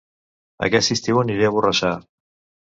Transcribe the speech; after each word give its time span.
Aquest 0.67 0.93
estiu 0.95 1.19
aniré 1.25 1.47
a 1.51 1.53
Borrassà 1.57 1.93